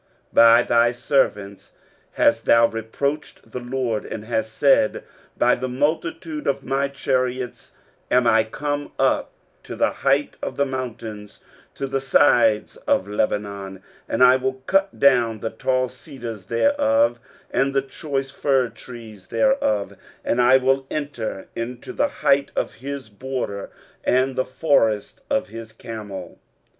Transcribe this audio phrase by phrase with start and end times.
[0.33, 1.71] 23:037:024 By thy servants
[2.13, 5.03] hast thou reproached the Lord, and hast said,
[5.37, 7.73] By the multitude of my chariots
[8.09, 11.41] am I come up to the height of the mountains,
[11.75, 17.19] to the sides of Lebanon; and I will cut down the tall cedars thereof,
[17.51, 19.95] and the choice fir trees thereof:
[20.25, 23.69] and I will enter into the height of his border,
[24.03, 26.39] and the forest of his Carmel.